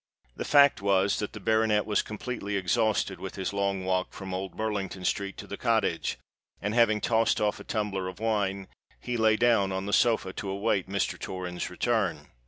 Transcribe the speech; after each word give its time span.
The 0.35 0.45
fact 0.45 0.81
was 0.81 1.19
that 1.19 1.33
the 1.33 1.39
baronet 1.39 1.85
was 1.85 2.01
completely 2.01 2.57
exhausted 2.57 3.19
with 3.19 3.35
his 3.35 3.53
long 3.53 3.85
walk 3.85 4.13
from 4.13 4.33
Old 4.33 4.57
Burlington 4.57 5.05
Street 5.05 5.37
to 5.37 5.45
the 5.45 5.57
Cottage; 5.57 6.17
and, 6.59 6.73
having 6.73 7.01
tossed 7.01 7.39
off 7.39 7.59
a 7.59 7.63
tumbler 7.63 8.07
of 8.07 8.19
wine, 8.19 8.67
he 8.99 9.15
lay 9.15 9.35
down 9.35 9.71
on 9.71 9.85
the 9.85 9.93
sofa 9.93 10.33
to 10.33 10.49
await 10.49 10.89
Mr. 10.89 11.19
Torrens' 11.19 11.69
return. 11.69 12.29